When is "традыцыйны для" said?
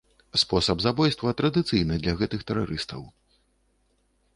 1.43-2.13